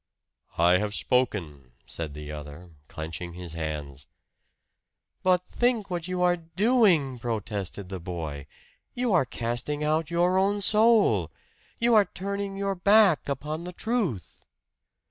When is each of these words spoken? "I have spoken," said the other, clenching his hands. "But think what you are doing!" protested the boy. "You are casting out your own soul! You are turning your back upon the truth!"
"I 0.57 0.79
have 0.79 0.95
spoken," 0.95 1.73
said 1.85 2.15
the 2.15 2.31
other, 2.31 2.71
clenching 2.87 3.33
his 3.33 3.53
hands. 3.53 4.07
"But 5.21 5.45
think 5.45 5.91
what 5.91 6.07
you 6.07 6.23
are 6.23 6.37
doing!" 6.37 7.19
protested 7.19 7.89
the 7.89 7.99
boy. 7.99 8.47
"You 8.95 9.13
are 9.13 9.25
casting 9.25 9.83
out 9.83 10.09
your 10.09 10.39
own 10.39 10.61
soul! 10.63 11.31
You 11.79 11.93
are 11.93 12.05
turning 12.05 12.57
your 12.57 12.73
back 12.73 13.29
upon 13.29 13.63
the 13.63 13.73
truth!" 13.73 14.43